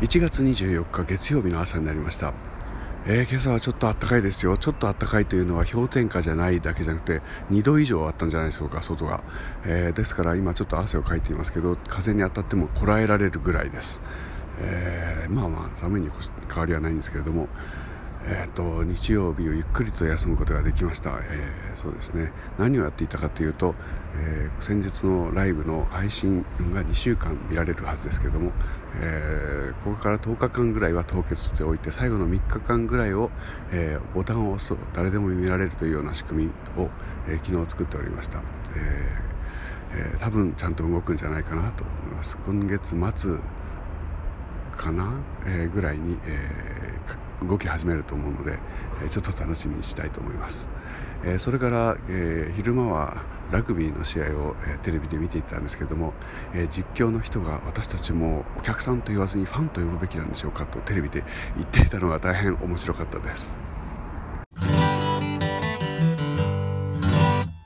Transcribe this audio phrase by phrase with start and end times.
[0.00, 2.32] 1月24日月曜日の朝になりました、
[3.06, 4.56] えー、今朝はちょっと暖かいですよ。
[4.56, 7.20] ちょっと暖かいというのは氷点下じゃないだけじゃなくて
[7.50, 9.22] 2度以上あったんじゃないでしょうか外が、
[9.66, 14.00] えー、ですから今ちょっと汗をかいていますけど風に当たってもこらえられるぐらいです、
[14.60, 16.08] えー、まあまあ寒いに
[16.48, 17.48] 変わりはないんですけれども。
[18.26, 22.32] えーと、日曜日をゆっくりと休むことができました、えー、そうですね。
[22.58, 23.74] 何をやっていたかというと、
[24.14, 28.52] えー、先日のライブの配信が2週間見られるはずですけれども、
[29.00, 33.30] えー、ここから10日間ぐらいは凍結しておいて最後の3日間ぐらいを、
[33.72, 36.44] えボタンを押すと誰でも見られるというような仕組
[36.76, 36.90] みを、
[37.26, 38.42] え昨日作っておりました、
[38.76, 39.32] え
[39.92, 42.38] え多分ちゃんと動くんじゃないかなと思います。
[42.38, 43.38] 今月末
[44.76, 45.14] かな、
[45.46, 46.79] えぐらいに、えー
[47.46, 48.58] 動き始めると思うので、
[49.04, 50.70] えちょっと楽しみにしたいと思います、
[51.24, 56.14] えそれから、え昼間はラグビーの試合を、えテレビで見ていたんですけども、
[56.54, 61.24] え実況の人が私たちもお客さんと言わずにファンと呼ぶべきなんでしょうかとテレビで
[61.56, 63.69] 言っていたのが大変面白かったです。